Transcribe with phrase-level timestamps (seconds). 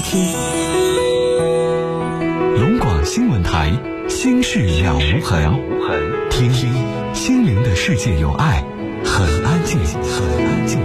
[0.00, 0.32] 听。
[2.58, 3.72] 龙广新闻台，
[4.08, 5.50] 心事了无痕，
[6.30, 6.52] 听
[7.12, 8.64] 心灵的世界有爱，
[9.04, 10.78] 很安静，很安静。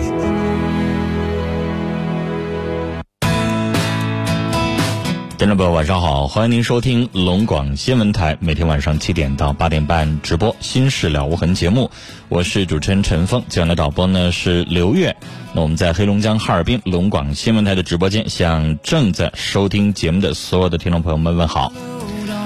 [5.37, 11.91] 听众朋友，晚上好，欢迎您收听龙广新闻台每天晚上七点到八点半直播《心事了无痕》节目，
[12.29, 15.15] 我是主持人陈峰，今晚的导播呢是刘月。
[15.55, 21.71] 那我们在黑龙江哈尔滨龙广新闻台的直播间，向正在收听节目的所有的听众朋友们问好。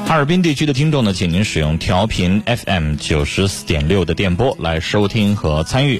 [0.06, 6.00] 哈尔滨地区的听众呢，请您使用调频 FM 九十四点六的电波来收听和参与。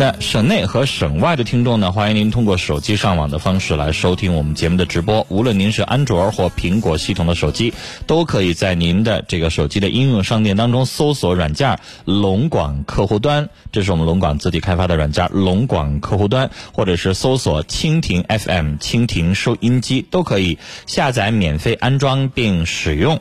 [0.00, 5.26] 那省内和省外的听众呢，欢迎您通过手机上网的方式来收听我们节目的直播。
[5.28, 7.74] 无论您是安卓或苹果系统的手机，
[8.06, 20.56] 都可以在您的这个手机的应用商店当中搜索软件“龙广客户端”，这是我们龙广自己开发的软件“龙广客户端”，或者是搜索蜻蜓 FM、蜻蜓收音机，都可以
[20.86, 23.20] 下载免费安装并使用。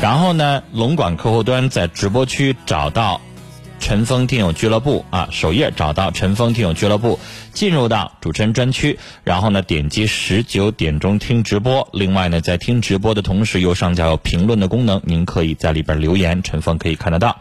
[0.00, 3.20] 然后呢，龙广客户端在直播区找到。
[3.82, 7.18] 陈峰听友俱乐部啊，首页找到陈峰听友俱乐部，
[7.52, 11.86] 进入到主持人专区，然后呢点击十九点钟听直播。
[11.92, 17.40] 另外呢，在听直播的同时，右上角有评论的功能，您可以在里边留言，陈峰可以看得到。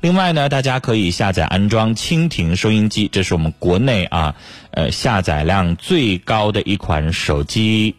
[0.00, 4.34] 另外呢，大家可以下载安装蜻蜓收音机，这是我们国内啊
[4.70, 7.94] 呃下载量最高的一款手机。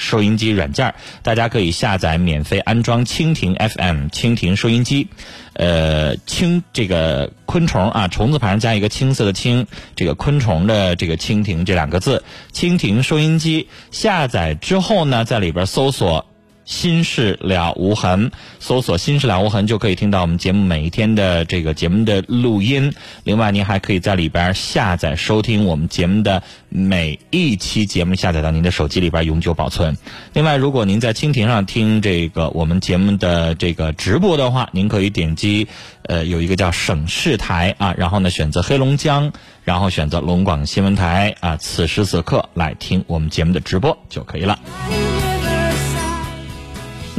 [0.00, 5.08] 收音机软件大家可以下载免费安装蜻蜓 FM 蜻蜓收音机，
[5.52, 16.26] 呃，青这个昆虫啊，虫字旁加一个青色的青，这个昆虫的这个蜻蜓这两个字，蜻蜓收音机下载之后呢，在里边搜索。
[16.70, 22.94] 心事了无痕，搜索“心事了无痕”就可以听到我们节目每一天的这个节目的录音。
[23.24, 29.96] 另外，您还可以在里边下载收听我们节目的每一期节目，下载到您的手机里边永久保存。
[30.32, 35.66] 另外，如果您在蜻蜓上听这个我们节目的这个直播的话，您可以点击
[36.04, 39.32] 呃有一个叫省市台啊，然后呢选择黑龙江，
[39.64, 44.56] 然后选择龙广新闻台啊，此时此刻来听我们节目的直播就可以了。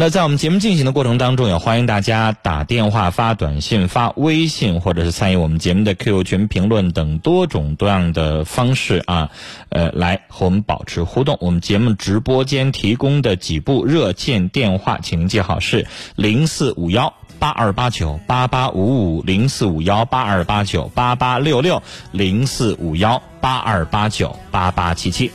[0.01, 9.29] 那在我们节目进行的过程当中，也欢迎大家打电话、发短信、发微信，或者是参与我们节目的 QQ 群评论等多种多样的方式啊，
[9.69, 11.37] 呃，来和我们保持互动。
[11.39, 15.85] 我们节目直播间提供的几部热线电话，请您记好是
[16.15, 25.29] 零四五幺八二八九八八五五、零四五幺八二八九八八六六、零四五幺八二八九八八七七。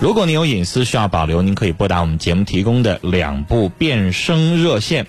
[0.00, 5.06] 如果您有隐私需要保留，您可以拨打我们节目提供的两部变声热线。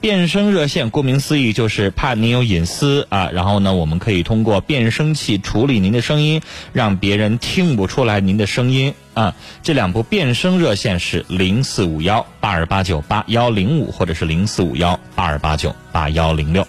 [0.00, 6.42] 变声热线顾名思义就是怕您有隐私啊，然后呢，我们可以通过变声器处理您的声音，
[6.72, 9.36] 让别人听不出来您的声音啊。
[9.62, 16.66] 这两部变声热线是零四五幺八二八九八幺零五，或者是零四五幺八二八九八幺零六。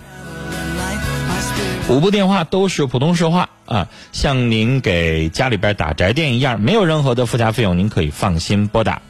[1.89, 9.01] 五部电话都是普通说话啊，像您给家里边打宅电一样，没有任何的附加费用，您可以放心拨打。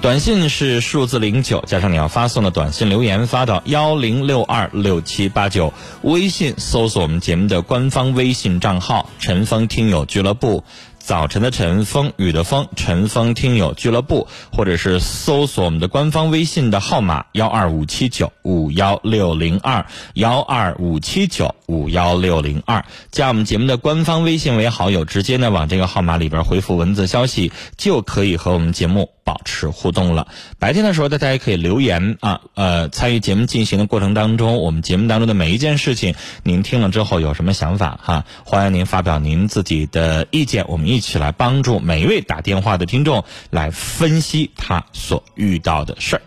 [0.00, 5.72] 短信是数字零九加上你要发送的短信留言发到幺零六二六七八九，
[6.02, 10.64] 微信搜索我们节目的官方微信账号“陈峰听友俱乐部”。
[11.06, 30.26] 早晨的晨，风雨的风，晨风听友俱乐部，或者是搜索我们的官方微信的号码幺二五七九五幺六零二幺二五七九五幺六零二，加我们节目的官方微信为好友，直接呢往这个号码里边回复文字消息，就可以和我们节目保持互动了。
[30.58, 38.24] 白天的时候，大家也可以留言啊，呃，参与节目进行的过程当中，我们节目当中的每一件事情，您听了之后有什么想法哈？
[38.44, 40.95] 欢迎您发表您自己的意见，我们一。
[40.96, 46.22] 一起来帮助每一位打电话的听众来分析他所遇到的事儿。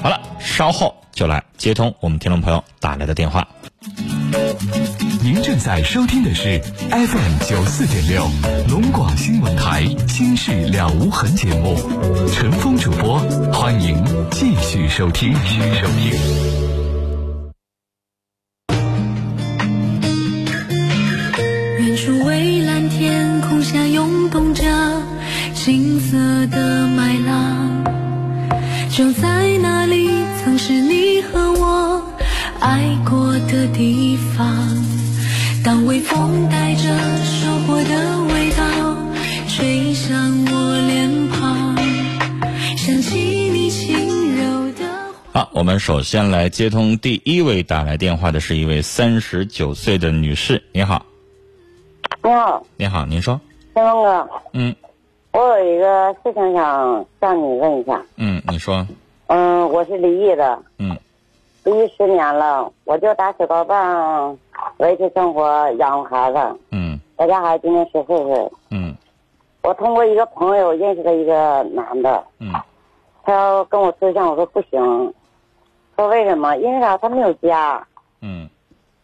[0.00, 3.48] 好了，稍后就来接通我们听众朋友打来的电话。
[5.20, 6.60] 您正在收听的是
[6.90, 8.24] FM 九四点六
[8.68, 11.76] 龙广新闻台《心事了无痕》节目，
[12.32, 13.18] 陈峰主播，
[13.52, 14.00] 欢迎
[14.30, 15.34] 继续收听。
[15.44, 16.77] 继续收听。
[45.88, 51.02] 首先来接通第一位打来电话的是一位三十九岁的女士，你好。
[52.22, 52.62] 你好。
[52.76, 53.40] 你好，您说。
[53.74, 54.76] 陈峰哥，嗯。
[55.32, 58.02] 我有一个事情想向你问一下。
[58.16, 58.86] 嗯，你说，
[59.28, 60.94] 嗯，我是离异的，嗯。
[61.64, 64.36] 离异十年了，我就打小高棒
[64.76, 66.60] 维持生活，养活孩子。
[66.70, 67.00] 嗯。
[67.16, 68.94] 我家孩子今年十四岁，嗯。
[69.62, 72.52] 我通过一个朋友认识了一个男的，嗯。
[73.24, 75.14] 他要跟我处对象，我说不行，
[75.98, 76.54] 说为什么？
[76.58, 76.96] 因为啥？
[76.96, 77.84] 他没有家，
[78.22, 78.48] 嗯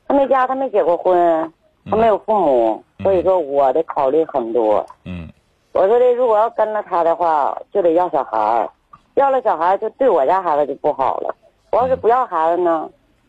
[0.06, 1.52] 他没家，他没结过婚，
[1.90, 4.86] 他没有父母，所以说我得考虑很多。
[5.04, 5.28] 嗯
[5.72, 8.70] 我说的，如果要跟了他的话，就得要小孩儿，
[9.14, 11.34] 要了小孩儿就对我家孩子就不好了。
[11.72, 12.88] 我要是不要孩子呢，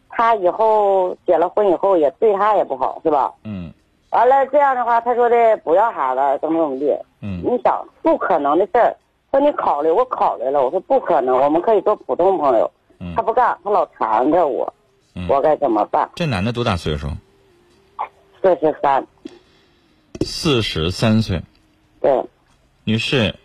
[0.10, 3.34] 他以后结了婚以后也对他也不好，是吧？
[3.46, 3.74] 嗯
[4.12, 6.96] 完了这样的话，他说的不要孩子，怎么怎么地。
[7.24, 8.96] 嗯你想不可能的事儿，
[9.32, 12.70] 说你考虑，我考虑了，我说不可能，我们可以做普通朋友。
[13.06, 14.74] 嗯他不干，他老缠着我，
[15.14, 16.10] 嗯，我该怎么办？
[16.16, 17.08] 这男的多大岁数？
[18.42, 19.06] 四十三，
[20.22, 21.44] 四十三岁。
[22.02, 22.26] 对，
[22.84, 23.36] 女士，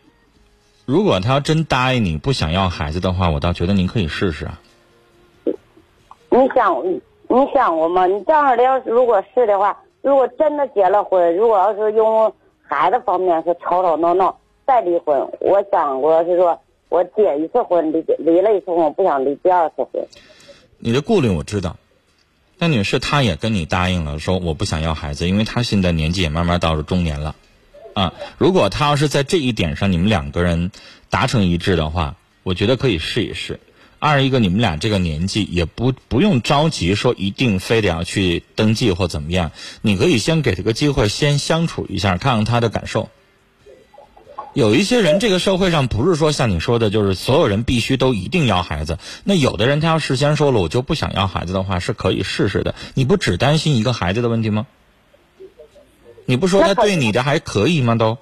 [0.86, 4.60] 如果他要真答应你不想要孩子的话，我倒觉得您可以试试啊。
[6.30, 6.82] 你想
[7.28, 8.06] 你想过吗？
[8.06, 16.58] 你这样的要是如果是的话，如果真的结了婚，如果要是用孩子方面是吵吵闹闹再离婚，我想过是说
[16.90, 20.06] 我结一次婚离离了一次婚，我不想离第二次婚。
[20.78, 21.76] 你的顾虑我知道，
[22.58, 27.36] 但女士她也跟你答应了，说我不想要孩子，因为她现在年纪也慢慢到了中年了，
[27.94, 30.72] 啊，如果她要是在这一点上你们两个人
[31.08, 33.60] 达成一致的话，我觉得可以试一试。
[34.00, 39.52] 二一个，你们俩这个年纪也不不用着急说一定非得要去登记或怎么样，
[39.82, 43.10] 你可以先给他个机会，先相处一下，看看他的感受。
[44.52, 48.98] 有一些人，这个社会上不是说像你说的，就是所有人必须都一定要孩子。
[49.24, 52.74] 那有的人他要事先说了，我就不想要孩子的话，是可以试试的。
[52.94, 54.66] 你不只担心一个孩子的问题吗？
[56.26, 57.94] 你不说他对你的还可以吗？
[57.94, 58.18] 都，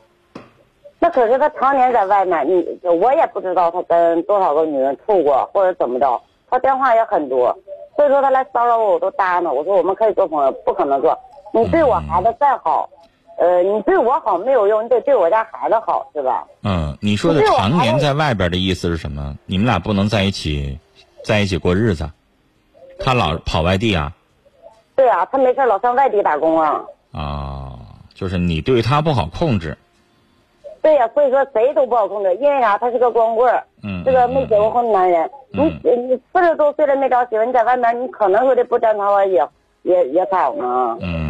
[0.98, 6.20] 那可是他常年在外面，你我也不知道他跟多少个女人处过或者怎么着，
[6.50, 7.58] 他电话也很多，
[7.96, 9.52] 所以说他来骚扰我，我都答应了。
[9.52, 11.18] 我说我们可以做朋友，不可能做。
[11.52, 12.88] 你对我孩子再好，
[13.38, 16.44] 呃，你对我好没有用，你得对我家孩子好，是吧？
[16.64, 19.34] 嗯，你说的常年在外边的意思是什么？
[19.46, 20.78] 你们俩不能在一起，
[21.24, 22.10] 在一起过日子？
[22.98, 24.12] 他老跑外地啊？
[24.96, 26.82] 对啊，他没事老上外地打工啊。
[27.12, 27.72] 啊，
[28.12, 29.78] 就是你对他不好控制。
[30.80, 32.78] 对呀、所以说谁都不好控制，因为啥？
[32.78, 35.28] 他是个光棍儿，嗯，是个没结过婚的男人。
[35.52, 39.46] 嗯你你四十多岁了没找媳妇，你在外面你可能说的不沾桃花也
[39.82, 41.27] 也也少呢，嗯，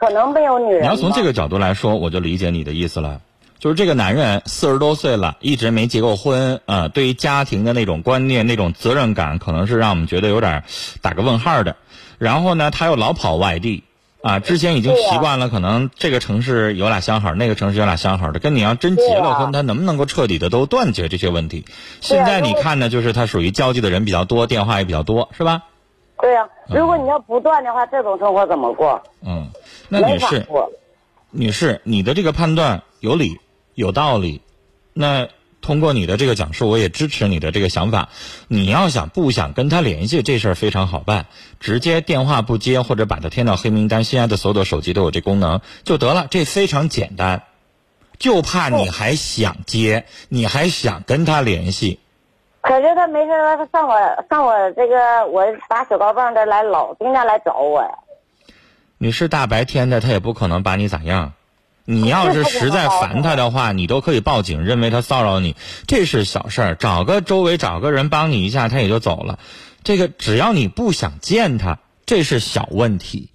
[0.00, 0.82] 可能没有女人。
[0.82, 3.20] 你要从这个角度来说，我就理解你的意思了。
[3.58, 10.64] 就是这个男人四十多岁了，一直没结过婚，啊、对于家庭的那种观念、那种责任感，可能是让我们觉得有点
[11.02, 11.76] 打个问号的。
[12.16, 13.84] 然后呢，他又老跑外地，
[14.22, 21.66] 啊，之前已经习惯了，可能这个城市有俩相好，那个城市有俩相好的，跟你要真结了婚，他能不能够彻底的都断绝这些问题？
[22.00, 25.64] 现在你看呢，就是他属于交际的人比较多，电话也比较多，是吧？
[26.22, 29.02] 对呀、如果你要不断的话，这种生活怎么过？
[29.22, 29.48] 嗯，
[29.90, 30.46] 那女士，
[31.30, 33.38] 女士，你的这个判断有理
[33.74, 34.40] 有道理，
[34.92, 35.28] 那
[35.60, 38.08] 通过你的这个讲述，我也支持你的这个想法。
[38.48, 41.26] 你要想不想跟他联系，这事儿非常好办，
[41.58, 47.42] 直接电话不接或者把他添到黑名单，现在的所有的手机都有这功能就得了，这非常简单。
[48.18, 51.98] 就怕你还想接，你还想跟他联系，
[52.60, 53.94] 可是他没事儿，他上我
[54.28, 57.90] 上我这个我打小高棒这来，老经常来找我呀。
[59.02, 61.32] 你是大白天的，他也不可能把你咋样。
[61.86, 66.74] 你要是实在烦他的话，你都可以报警，认为他骚扰你，这是小事儿。
[66.74, 69.38] 找个周围找个人帮你一下，他也就走了。
[69.84, 73.30] 这个只要你不想见他，这是小问题。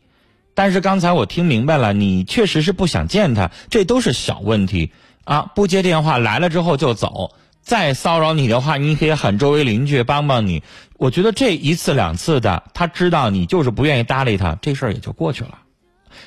[0.53, 4.91] 但是刚才我听明白了，你确实是不想见他，这都是小问题
[5.24, 5.51] 啊。
[5.55, 7.31] 不接电话来了之后就走，
[7.63, 10.62] 再骚扰你的话，你可以喊周围邻居帮帮你。
[10.98, 15.60] 我觉得这一次两次的，他知道你就是不愿意搭理他，这事儿也就过去了。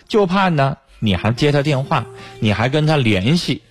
[0.07, 2.05] 就怕呢，你还接他电话，
[2.39, 3.63] 你还跟他联系，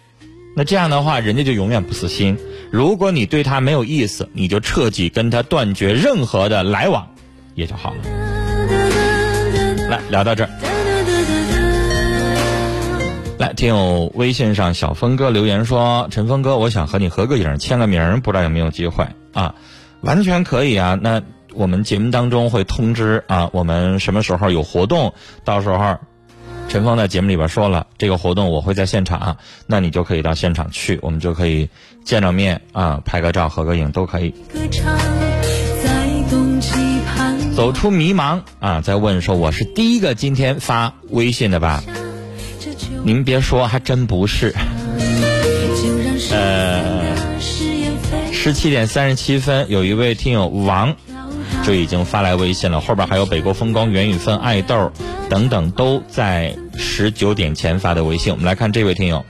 [0.56, 2.36] 那这样的话，人家就永远不死心。
[2.72, 7.08] 如果你对他没有意思，你就彻底跟他断绝任何的来往，
[7.54, 7.98] 也就好了。
[9.89, 10.50] 来聊到这儿，
[13.38, 19.54] 来，听友微信上小峰哥留言说：“陈峰哥，我想和你合个影，签个名，不知道有没有机会啊？
[20.01, 20.98] 完全可以啊。
[21.01, 21.22] 那
[21.54, 25.13] 我们节目当中会通知啊，我们什么时候有活动，
[25.44, 25.98] 到时候
[26.70, 31.70] 陈峰在节目里边说了，这个活动我会在现场，那你就可以到现场去，我们就可以
[32.04, 34.34] 见着面啊，拍个照、合个影都可以。
[37.56, 41.82] 走出迷茫啊，在问说我是第一个今天发微信的吧？
[43.04, 44.54] 您别说，还真不是。
[46.30, 47.07] 呃，
[48.48, 50.96] 十七点三十七分，有一位听友王
[51.66, 54.94] 就已经发来微信了，后边还有北国风光、袁宇芬、爱豆
[55.30, 58.32] 等等都在十九点前发的微信。
[58.32, 59.25] 我们来看这位听友。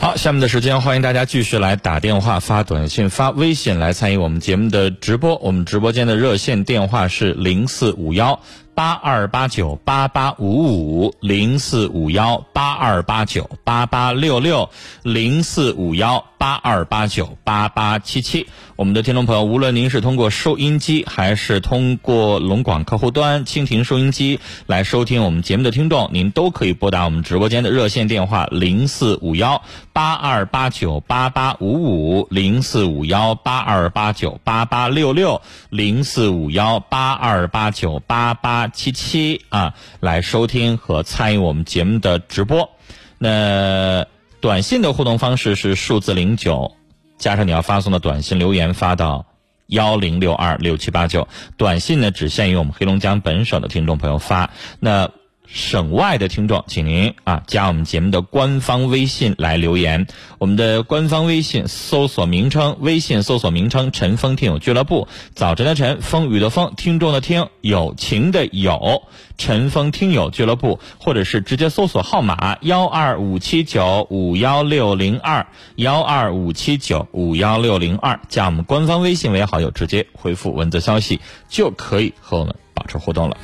[0.00, 5.36] 好，下面的时间欢迎大家继续来打电话、发短信、发微信来参与我们节目的直播。
[5.36, 8.40] 我们直播间的热线电话是零四五幺
[8.78, 14.70] 八二八九八八五五零四五幺八二八九八八六六
[15.02, 18.46] 零四五幺八二八九八八七七。
[18.78, 42.70] 我们的听众朋友，无论您是通过收音机还是通过龙广客户端蜻蜓收音机来收听我们节目的听众，您都可以拨打我们直播间的热线电话零四五幺八二八九八八五五零四五幺八二八九八八六六零四五幺八二八九八八七七啊，来收听和参与我们节目的直播。
[43.18, 44.06] 那
[44.40, 46.77] 短信的互动方式是数字零九。
[47.18, 49.26] 加上你要发送的短信留言发到
[49.66, 54.50] 幺零六二六七八九，短信呢只限于我们黑龙江本省的听众朋友发。
[54.80, 55.10] 那
[55.50, 60.06] 省外的听众，请您啊加我们节目的官方微信来留言。
[60.38, 69.02] 我们的官方微信搜索名称，微信搜索名称“陈峰听友俱乐部”，早晨的晨，风雨的风，听众的听，友情的友，
[69.38, 83.36] 陈峰听友俱乐部，或者是直接搜索号码幺二五七九五幺六零二幺二五七九五幺六零二，加我们官方微信为好友，直接回复文字消息就可以和我们保持互动了。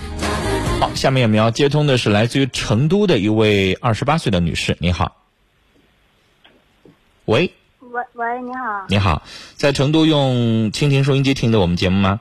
[0.85, 5.17] 好，下面我们要接通的是来自于成都的一位二十八岁的女士，你好。
[7.25, 8.85] 喂，喂喂，你好。
[8.91, 9.23] 你好，
[9.55, 12.21] 在成都用蜻蜓收音机听的我们节目吗？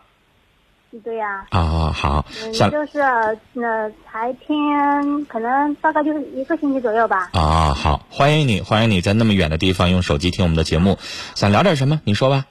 [1.03, 1.45] 对呀。
[1.49, 2.25] 啊，好。
[2.53, 7.31] 想，就是呃，才听，可能大概就是一个星期左右吧。
[7.33, 10.97] 啊，好，欢迎你，欢迎你在那么远的地方用手机听我们的节目，
[11.35, 11.99] 想聊点什么？
[12.05, 12.45] 你说吧。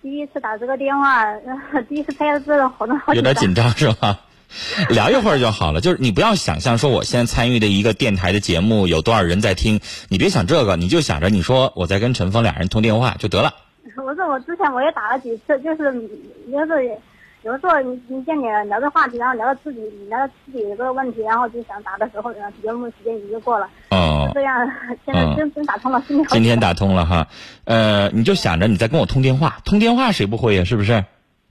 [0.00, 1.26] 第一次打这个电话，
[1.90, 4.20] 第一次拍到这种活动，有点紧张是吧？
[4.90, 13.54] 聊一会儿就好了，就是你不要想象说我现在参与的一个电台的节目有多少人在听，你别想这个，你就想着你说我在跟陈峰俩人通电话就得了。
[13.94, 15.92] 不是，我之前我也打了几次，就是
[16.50, 16.90] 就是
[17.42, 23.68] 有时候你你见你聊个话题，然后聊到自己聊到自己一个问题，然后就想打的时候，然后节目时间已经过了。
[23.90, 24.30] 哦。
[24.34, 24.68] 这样，
[25.04, 26.02] 现在真真打通了。
[26.30, 27.28] 今天打通了哈，
[27.64, 30.64] 呃，你就想着你在跟我通电话，通电话谁不会呀？
[30.64, 31.04] 是不是？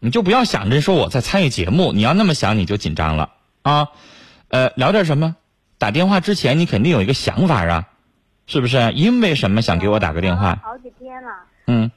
[0.04, 3.30] 你就不要想着说我在参与节目，你要那么想你就紧张了
[3.62, 3.88] 啊。
[4.50, 5.38] 呃，聊点什么？
[5.78, 7.88] 打电话之前你肯定有一个想法啊，
[8.46, 8.92] 是不是？
[8.92, 10.60] 因为什么想给我打个电话？
[10.62, 11.30] 好几天了。
[11.68, 11.90] 嗯。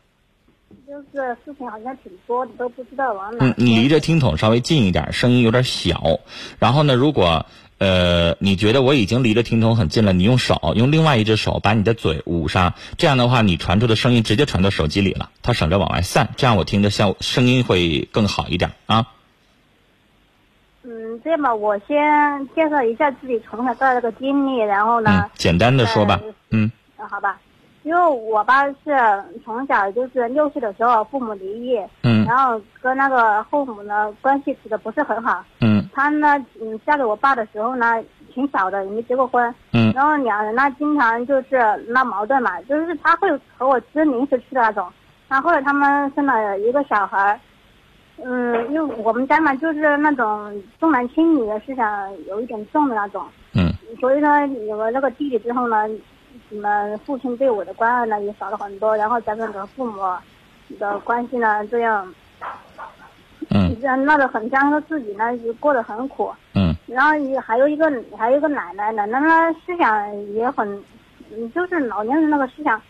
[0.87, 3.45] 就是事情好像挺多的，都不知道往哪。
[3.45, 6.21] 嗯，你离着听筒稍微近一点，声音有点小。
[6.61, 7.45] 然后呢，如果。
[7.79, 10.13] 呃，你觉得我已经离着听筒很近了？
[10.15, 19.09] 你用手，用另外一只手把你的嘴捂上，这样的话，你传出的声音直接传到手机里了，它省着往外散，这样我听着效声音会更好一点啊。
[20.85, 27.39] 嗯，这样吧，我先介绍一下自己从小到大这个经历，然后呢，简单的说吧，嗯，好吧。
[27.87, 28.75] 因为我爸是
[29.45, 38.03] 从小就是六岁的时候父母离异，嗯，然后跟那个后母呢关系处的不是很好，嗯，他呢嗯嫁给我爸的时候呢
[38.35, 44.85] 挺小的也没结过婚，嗯，然后两人呢经常就是闹矛盾嘛，就是他会和我吃零食吃的那种，
[45.29, 47.41] 然后后来他们生了一个小孩，
[48.21, 53.25] 嗯，因为我们家嘛就是那种重男轻女的思想有一点重的那种，
[53.55, 55.89] 嗯，所以呢有了那个弟弟之后呢。
[56.49, 60.01] 你们父亲对我的关爱呢也少了很多，然后加上和父母
[60.79, 62.15] 的关系呢这样，
[63.51, 70.85] 嗯，这样闹得很僵，自己呢也过得很苦，嗯，然后也还有一个还有一个奶奶，奶奶呢思想也很，
[71.53, 72.81] 就是老年人那个思想，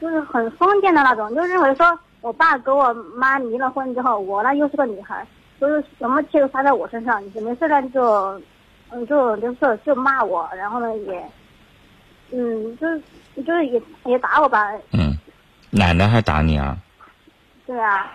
[0.00, 5.26] 就是很封建的那种，就认为说我爸跟我妈离了婚之后，我呢又是个女孩，
[5.58, 8.38] 所以什么气都撒在我身上，没事呢就，
[8.90, 11.26] 嗯就就是就骂我，然后呢也。
[12.36, 13.00] 嗯，就是
[13.46, 14.72] 就是也也打我吧。
[14.92, 15.16] 嗯，
[15.70, 16.76] 奶奶还打你啊？
[17.64, 18.10] 对啊，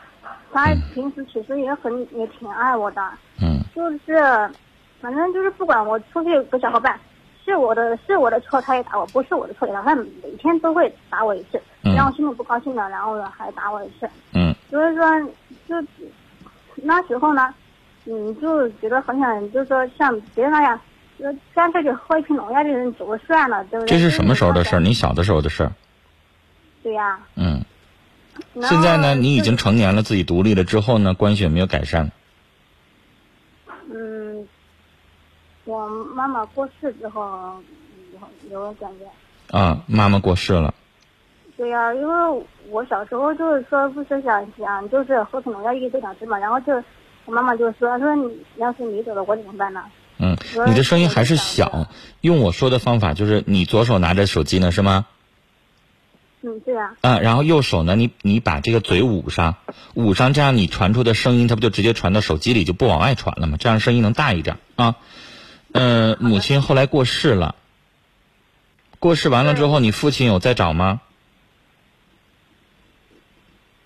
[0.52, 3.02] 他平时其实也很也挺爱我的。
[3.42, 3.64] 嗯。
[3.74, 4.22] 就是，
[5.00, 7.00] 反正就是不管我出去跟小伙伴，
[7.46, 10.04] 是我的是我的错他也打我，不是我的错也打，他每
[10.38, 11.62] 天都会打我一次，
[11.96, 14.10] 让我心里不高兴了，然后还打我一次。
[14.34, 14.54] 嗯。
[14.70, 15.22] 所以说，
[15.66, 15.88] 就
[16.76, 17.54] 那时候呢，
[18.06, 20.78] 嗯，就觉得很想，就是说像别人那样。
[21.54, 23.98] 干脆就喝一瓶农药的人走算了，对不对？
[23.98, 24.80] 这是什么时候的事儿？
[24.80, 25.72] 你小的时候的事儿。
[26.82, 27.20] 对呀。
[27.36, 27.64] 嗯。
[28.62, 32.10] 现在呢，你已经成年了，自己独立了之后呢，关系有没有改善？
[33.92, 34.48] 嗯，
[35.66, 37.62] 我妈妈过世之后
[38.50, 39.58] 有有感觉。
[39.58, 40.74] 啊，妈妈过世了，
[41.58, 46.74] 对呀、因为我小时候就是说不是想想就是喝瓶农药一直想吃嘛，然后就
[47.26, 49.84] 我妈妈就说说你要是你走了我怎么办呢？
[50.20, 51.88] 嗯，你的声音还是小，
[52.20, 55.08] 用我说的方法，就是你左手拿着手机呢，是吗？
[56.42, 59.56] 嗯，对啊、啊，然后右手呢，你你把这个嘴捂上，
[59.94, 63.58] 捂上，这样你传出的声音，它不就直接传到手机里，就不往外传了吗？
[63.60, 64.96] 这样声音能大一点啊。
[65.72, 67.56] 呃，母亲后来过世了，
[69.00, 71.02] 过世完了之后，你父亲有在找吗？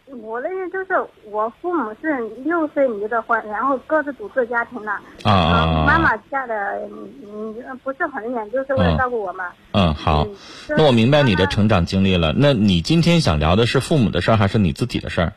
[0.07, 4.91] 我的意思就是我父母是六岁离的婚，然后各自组织家庭的。
[4.91, 5.85] 啊啊啊！
[5.85, 6.55] 妈妈嫁的
[6.91, 9.45] 嗯嗯不是很远，就是为了照顾我嘛。
[9.71, 10.27] 嗯，好
[10.69, 12.33] 那我明白你的成长经历了。
[12.35, 15.33] 那你今天想聊的是父母的事儿，还是你自己的事儿？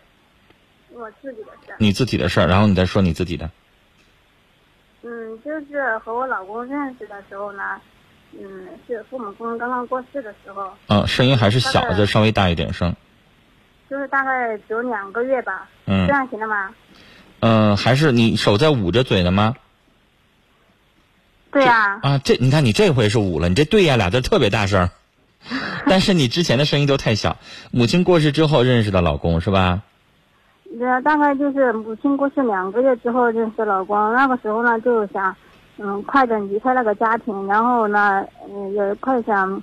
[0.92, 1.76] 我自己的事儿。
[1.78, 3.48] 你自己的事儿，然后你再说你自己的。
[5.02, 7.80] 嗯，就是和我老公认识的时候呢，
[8.32, 12.92] 嗯，是父母公刚刚过世的时候，嗯，声音还是小的，稍微大一点声。
[13.88, 15.68] 就是大概只有两个月吧。
[15.86, 16.70] 嗯这样行了吗？
[17.40, 19.54] 嗯，还是你手在捂着嘴呢吗？
[21.52, 24.90] 对呀、啊，这你看你这回是捂了，你这对呀俩字特别大声，
[25.86, 27.36] 但是你之前的声音都太小。
[27.70, 29.82] 母亲过世之后认识的老公是吧？
[30.80, 35.34] 呃，大概就是母亲过世两个月之后认识老公，那个时候呢就想，
[35.78, 39.62] 嗯，快点离开那个家庭，然后呢，嗯，也快想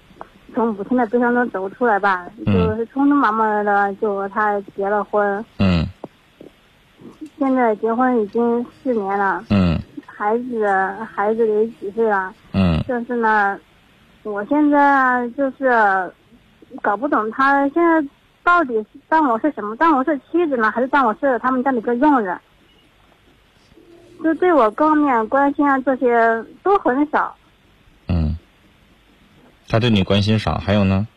[0.53, 2.53] 从母亲的悲伤中走出来吧，嗯。
[2.53, 5.85] 就是匆匆忙忙的就和他结了婚，嗯。
[7.37, 9.77] 现在结婚已经四年了，嗯。
[10.05, 10.65] 孩子
[11.13, 12.81] 孩子也几岁了，嗯。
[12.87, 13.59] 但是呢，
[14.23, 15.69] 我现在就是
[16.81, 18.09] 搞不懂他现在
[18.43, 22.37] 到底是当我是什么，当我是妻子呢，还是当我是他们家的一个佣人？
[24.23, 27.35] 就对我各方面关心啊，这些都很少。
[29.73, 31.07] 嗯，他对你关心少，还有呢？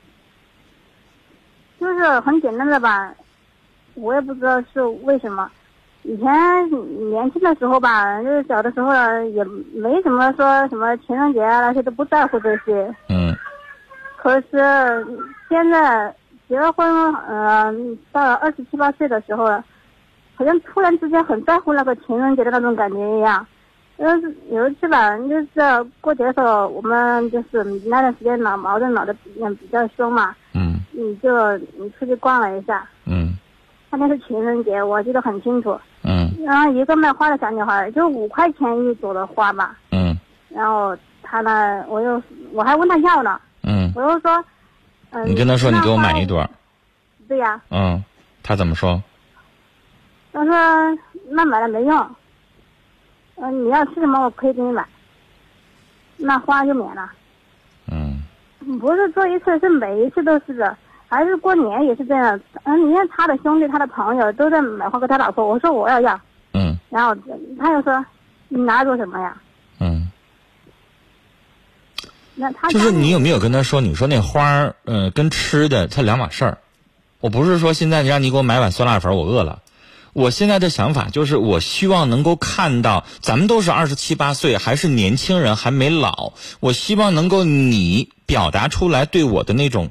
[1.79, 3.12] 就是很简单的吧，
[3.92, 5.51] 我也不知道是为什么。
[6.05, 6.27] 以前
[7.11, 8.95] 年轻的时候吧，就是小的时候
[9.35, 12.95] 也没什么说什么情人节啊那些都不在乎这些。
[13.11, 13.37] 嗯
[14.16, 15.07] 可是
[15.51, 16.14] 现在
[16.49, 17.71] 结了婚，呃，
[18.11, 19.45] 到了二十七八岁的时候，
[20.35, 23.47] 好像突然之间很在乎那个情人节的那种感觉一样。
[23.99, 25.47] 就是有一次吧，就是
[26.01, 29.31] 过节的时候，我们就是那段时间闹矛盾闹得比
[29.61, 33.37] 比较凶嘛，嗯你就你出去逛了一下，嗯
[33.91, 35.79] 那天是情人节，我记得很清楚。
[36.03, 40.17] 嗯然后一个卖花的小女孩，就五块钱一朵的花嘛，嗯
[40.49, 44.45] 然后她呢，我又我还问她要呢，嗯，我又说，
[45.11, 46.27] 嗯，你跟她说你给我买一。
[46.27, 46.49] 朵，
[47.27, 48.03] 对呀、嗯，
[48.43, 49.03] 她怎么说？
[50.33, 50.53] 她说
[51.31, 52.11] 那买了没用，
[53.37, 54.87] 嗯、你要吃什么我可以给你买，
[56.16, 57.11] 那花就免了。
[57.90, 58.22] 嗯
[58.81, 60.77] 不是做一次，是每一次都是的，
[61.09, 62.40] 还是过年也是这样。
[62.64, 66.20] 嗯，你看他的兄弟、他的朋友都在买花给他老婆，我说我要要，
[66.53, 67.14] 嗯然后
[67.59, 68.05] 他又说
[68.49, 69.37] 你拿做什么呀？
[69.79, 70.11] 嗯，
[72.35, 76.59] 那他就是你有没有跟他说，你说那花儿，呃，跟吃的它两码事儿。
[77.20, 79.62] 我不是说现在你让你给我买碗酸辣粉，我饿了。
[80.17, 86.33] 我现在的想法就是，我希望能够看到，咱们都是二十七八岁，还是年轻人，还没老。
[86.59, 89.91] 我希望能够你表达出来对我的那种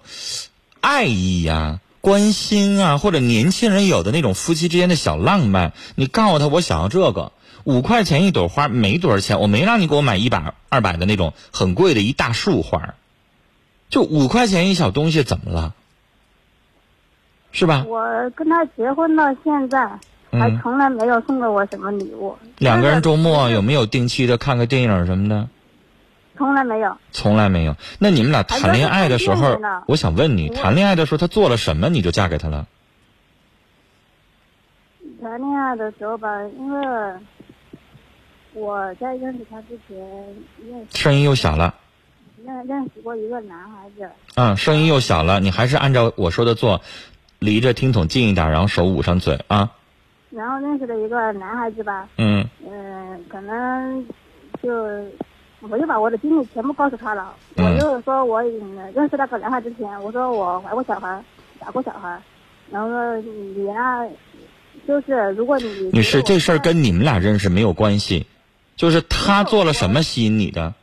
[0.81, 5.73] 爱意呀、关心啊，或者年轻人有的那种夫妻之间的小浪漫。
[5.93, 7.31] 你告诉他，我想要这个，
[7.63, 12.95] 五块钱一朵花，没多少钱，我没让你给我买一百、二百的那种很贵的一大束花，
[13.91, 15.75] 就五块钱一小东西，怎么了？
[17.51, 17.85] 是吧？
[17.87, 19.99] 我跟他结婚到现在，
[20.39, 22.37] 还嗯从来没有送过我什么礼物。
[22.57, 25.47] 两个人周末有没有定期的看个电影什么的？
[26.37, 26.97] 从来没有。
[27.11, 27.75] 从来没有。
[27.97, 32.67] 那你们俩谈恋爱的时候我想问你，谈恋爱的时候他做了什么，你就嫁给他了？
[35.21, 37.13] 谈恋爱的时候吧，因为
[38.53, 39.97] 我在认识他之前
[40.69, 41.73] 认识声音又小了，
[42.45, 46.81] 认认识过一个男孩子，嗯，声音又小了，你还是按照我说的做，
[47.39, 49.71] 离着听筒近一点，然后手捂上嘴啊。
[50.35, 52.45] 然后认识了一个男孩子吧，嗯。
[52.67, 54.05] 嗯、可能
[54.61, 54.73] 就
[55.61, 57.33] 我就把我的经历全部告诉他了。
[57.55, 57.65] 嗯。
[57.65, 61.23] 我就说我嗯认识那个男孩之前，我说我怀过小孩，
[61.57, 62.21] 打过小孩，
[62.69, 64.05] 然后说你啊，
[64.85, 68.27] 就是如果你女士，这事儿跟跟你们俩认识没有关系，
[68.75, 70.73] 就是他做了什么吸引你的？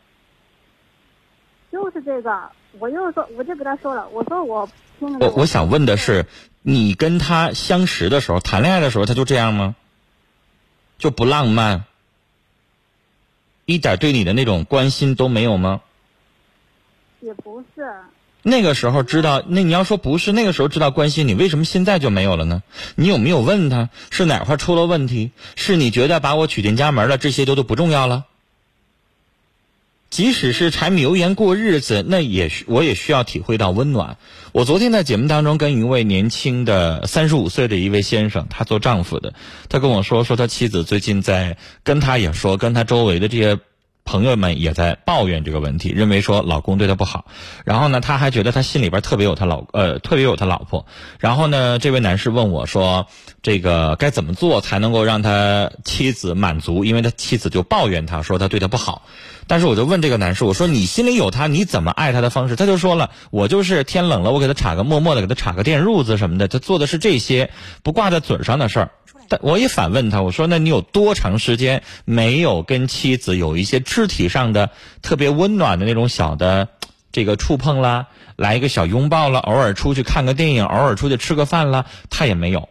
[1.71, 6.25] 就是这个，我就说，我就跟他说了，我说我听我我想问的是，
[6.63, 9.75] 你跟他相识的时候，谈恋爱的时候，他就这样吗？
[10.99, 11.85] 就不浪漫，
[13.65, 15.81] 一点对你的那种关心都没有吗？
[17.21, 17.85] 也不是。
[18.45, 22.63] 那个时候知道，那你要说不是那个时候知道关心你，为什么现在就没有了呢？
[22.97, 25.31] 你有没有问他是哪块出了问题？
[25.57, 28.27] 是你觉得把我娶进家门了，这些都都不重要了？
[30.13, 34.19] 即使是柴米油盐过日子，那也我也需要体会到温暖。
[34.53, 39.33] 我昨天在节目当中跟一位年轻的三十五岁的一位先生，他做丈夫的，
[39.71, 43.59] 他跟我说说他妻子最近在跟他也说，跟他周围的这些。
[44.05, 47.25] 朋友们也在抱怨这个问题，认为说老公对他不好。
[47.65, 50.87] 然后呢，他还觉得他心里边特别有他老呃特别有他老婆。
[51.19, 53.07] 然后呢，这位男士问我说
[53.43, 56.85] ：“这个该怎么做才能够让他妻子满足？
[56.85, 59.03] 因为他妻子就抱怨他说他对他不好。”
[59.49, 66.49] 但是我就问这个男士，我说：“你心里有他，你怎么爱他的方式？”他就说了：“我就是天冷了，我给他插个默默的给他插个电褥子什么的。
[66.49, 67.51] 他做的是这些
[67.83, 68.91] 不挂在嘴上的事儿。”
[69.41, 76.69] 我也反问他，我说：“那你有多长时间没有跟妻子有一些肢体上的特别温暖的那种小的
[77.13, 82.69] 这个触碰啦，来一个小拥抱了，偶尔出去看个电影，偶尔出去吃个饭了，他也没有，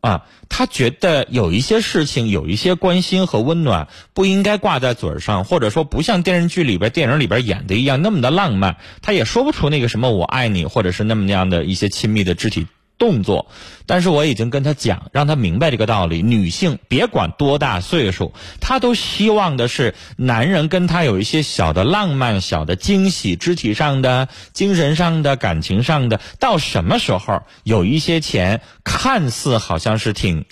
[0.00, 13.50] 啊，他觉得有一些事情，有一些关心和温暖不应该挂在嘴上，或者说不像电视剧里边、电影里边演的一样那么的浪漫，他也说不出那个什么我爱你，或者是那么那样的一些亲密的肢体。”动作，
[13.86, 16.22] 但是我已经跟他讲，让他明白这个道理。
[16.22, 26.20] 女性别管多大岁数，她都希望的是男人跟她有一些小的浪漫、小的惊喜，肢体上的、精神上的、感情上的。
[26.38, 30.44] 到什么时候有一些钱，看似好像是挺，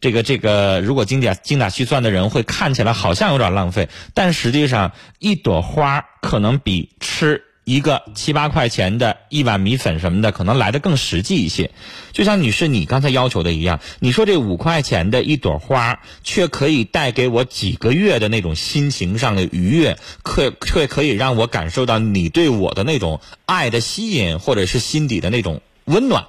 [0.00, 7.45] 这个这个，如果精打精打细算的人会看起来好像有点浪费，但实际上一朵花可能比吃。
[7.66, 11.72] 一个七八块钱的一碗米粉什么的，可能来的更实际一些。
[12.12, 26.26] 就像女士你刚才要求的一样，你说这五块钱的一朵花，却可以带给我几个月的那种心情上的愉悦，可却可以让我感受到你对我的那种爱的吸引，或者是心底的那种温暖。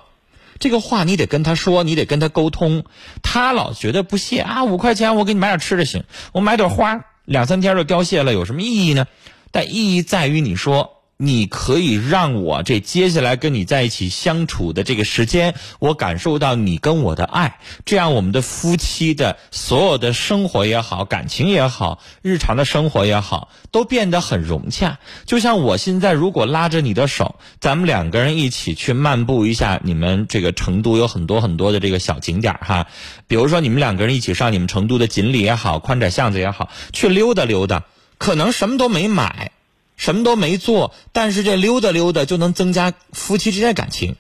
[0.58, 2.84] 这个话你得跟他说，你得跟他沟通。
[3.22, 9.06] 他老觉得不屑啊，五块钱我给你买点吃的行，我买朵花两三天就凋谢了，有什么意义呢？
[9.52, 10.97] 但意义在于你说。
[11.20, 25.00] 你可以让我这接下来跟你在一起相处的这个时间，我感受到你跟我的爱，这样我们的夫妻的所有的生活也好，感情也好，日常的生活也好，都变得很融洽。
[25.26, 32.86] 就像我现在如果拉着你的手，咱们两个人一起去漫步一下，你们这个成都有很多很多的这个小景点哈，
[33.28, 37.86] 比如说你们两个人一起上你们成都的锦里也好，宽窄巷子也好，去溜达溜达，
[38.20, 39.52] 可能什么都没买。
[39.98, 44.16] 什么都没做，但是这溜达溜达就能增加夫妻之间的感情，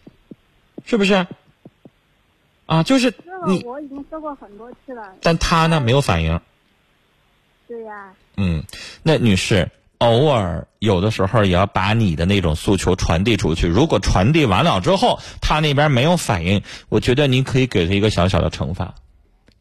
[0.86, 1.26] 是不是？
[2.66, 3.14] 啊，就是
[3.46, 3.64] 你。
[3.64, 5.14] 我已经说过很多次了。
[5.22, 6.42] 但他呢，没有反应。
[7.68, 8.12] 对呀。
[8.36, 8.64] 嗯，
[9.04, 13.68] 那女士，偶尔有的时候也要把你的那种诉求传递出去。
[13.68, 18.96] 如果传递完了之后，他那边没有反应，我觉得您可以给他一个小小的惩罚。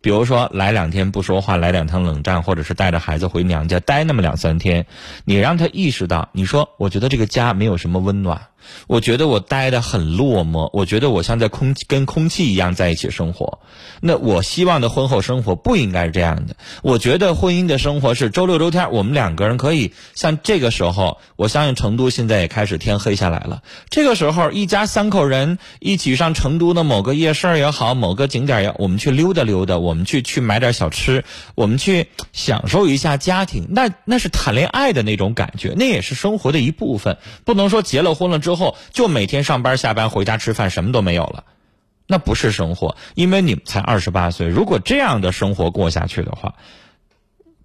[0.06, 4.86] 比如说来两天不说话，来两趟冷战，或者是带着孩子回娘家待那么两三天，
[5.24, 8.40] 你让他意识到，你说我觉得这个家没有什么温暖。
[8.88, 13.60] 我觉得我待的很落寞，我觉得我像在空气跟空气一样在一起生活。
[14.00, 16.56] 那我希望的婚后生活不应该是这样的。
[16.82, 23.62] 我觉得婚姻的生活是周六周天，我们两个人可以像这个时候，我相信成都现在也开始天黑下来了。
[23.88, 33.68] 这个时候，一家三口人一起上成都的某个夜市也好，某个景点也，我们去溜达溜达，我我们去去买点小吃，我们去享受一下家庭。
[33.70, 37.16] 那那是谈恋爱的那种感觉，那也是生活的一部分。
[37.46, 38.54] 不能说结了婚了之。
[38.54, 41.44] 后就每天上班下班回家吃饭什么都没有了，
[42.06, 42.96] 那不是生活。
[43.14, 46.56] 因为你们才二十八岁，如果这样的生活过下去的话，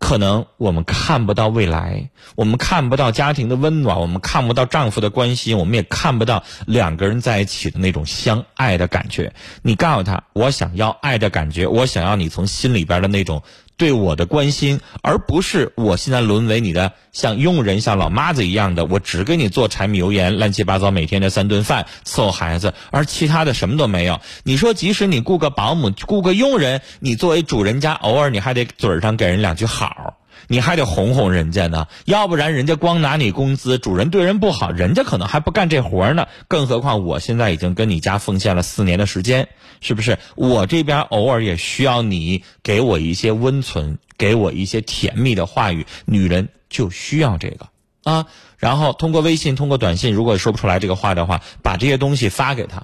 [0.01, 9.31] 可能我们看不到未来，我们看不到家庭的温暖，我们看不到丈夫的关心，我们也看不到两个人在一起的那种相爱的感觉。
[9.61, 13.41] 你告诉他，我想要爱的感觉，我想要你从心里边的那种。
[13.77, 24.21] 对我的关心，而不是我现在沦为你的像佣人、像老妈子一样的，我只给你做柴米油盐、乱七八糟每天的三顿饭，伺候孩子，而其他的什么都没有。
[24.43, 30.17] 你说，即使你雇个保姆、雇个佣人，你作为主人家，偶尔你还得嘴上给人两句好。
[30.51, 36.27] 你还得哄哄人家呢，要不然人家光拿你工资，主人对人不好，人家可能还不干这活呢。
[36.49, 39.47] 更何况我现在已经跟你家奉献了四年的时间，
[39.79, 40.19] 是不是？
[40.35, 45.85] 我这边偶尔也需要你给我一些温存，给我一些甜蜜的话语。
[46.03, 47.67] 女人就需要这个，
[48.03, 48.25] 啊，
[48.57, 52.83] 然后通过微信、通过短信，如果说不出来这个话的话，把这些东西发给他，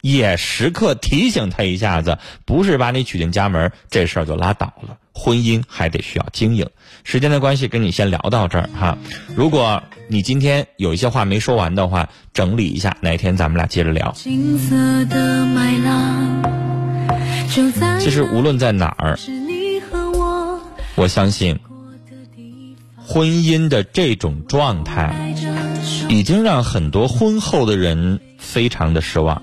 [0.00, 4.96] 也时刻提醒他一下子，不是把你娶进家门，这事儿就拉倒了。
[5.14, 6.68] 婚姻还得需要经营。
[7.04, 8.98] 时间的关系，跟你先聊到这儿哈。
[9.34, 14.12] 如果你今天有一些话没说完的话，整理一下，哪天咱们俩接着聊。
[14.12, 14.74] 金色
[15.06, 16.42] 的麦浪，
[17.54, 19.18] 就在其实无论在哪儿，
[20.96, 21.58] 我相信，
[22.96, 25.34] 婚姻的这种状态，
[26.08, 29.42] 已经让很多婚后的人非常的失望。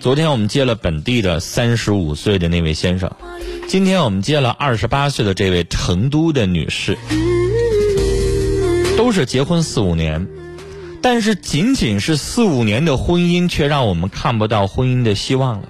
[0.00, 3.14] 昨天我们接了本地的三十五岁的那位先生，
[3.68, 6.96] 今天我们接了二十八岁的这位成都的女士，
[8.96, 10.26] 都是结婚四五年，
[11.02, 15.68] 但是仅仅是四五年的婚姻，却让我们看不到婚姻的希望了。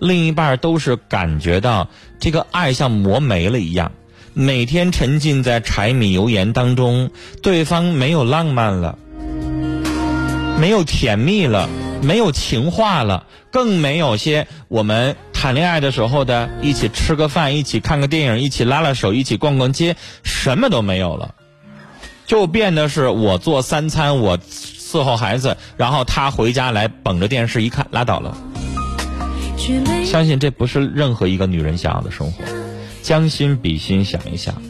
[0.00, 3.92] 另一半都是感觉到这个爱像磨没了一样，
[4.34, 7.10] 每天沉浸在柴米油盐当中，
[7.44, 8.98] 对方没有浪漫了，
[10.58, 11.68] 没有甜蜜了，
[12.02, 21.34] 没有情话了，更没有些我们谈恋爱的时候的一起吃个饭、一起看个电影、一起拉拉手、一起逛逛街，什么都没有了，
[22.26, 28.36] 就变得是我做三餐，我伺候孩子，然后他回家来捧着电视一看，拉倒了。
[30.04, 32.42] 相信这不是任何一个女人想要的生活。
[33.00, 34.60] 将心比心，想一想，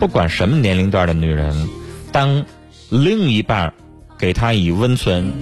[0.00, 1.68] 不管什么年龄段的女人，
[2.10, 2.44] 当
[2.90, 3.72] 另一半
[4.18, 5.32] 给她以温存，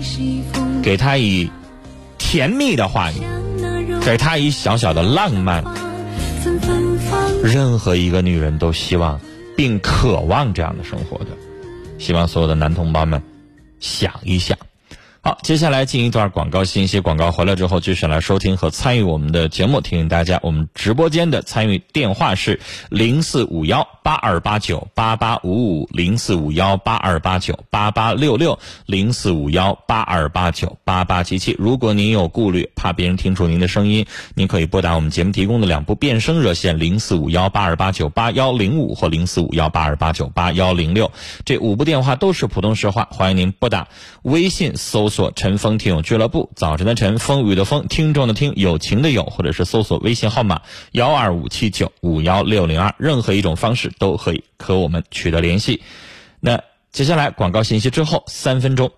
[0.82, 1.50] 给他以
[2.18, 3.16] 甜蜜的话语，
[4.04, 5.62] 给他以小小的浪漫，
[7.42, 9.20] 任何一个女人都希望
[9.56, 11.26] 并渴望这样的生活的。
[11.98, 13.22] 希望所有的男同胞们
[13.78, 14.56] 想一想。
[15.22, 16.98] 好，接下来进一段广告信息。
[16.98, 19.78] 广告回来之后，继续来收听和参与我们的节目。
[19.82, 31.54] 提醒大家，我们直播间的参与电话是零四五幺八二八九八八五五零四五幺八二八九八八六六零四五幺八二八九八八七七。
[31.58, 41.12] 如果您有顾虑，怕别人听出您的声音，您可以拨打我们节目提供的两部变声热线零四五幺八二八九八幺零五或零四五幺八二八九八幺零六。
[41.44, 43.86] 这五部电话都是普通实话，欢迎您拨打。
[44.22, 55.82] 微信搜索“陈风听友俱乐部”，早晨的晨，风雨的风，听众的听，友情的友，或者是搜索微信号码幺二五七九五幺六零二，任何一种方式都可以和我们取得联系。
[56.40, 58.92] 那接下来广告信息之后，三分钟。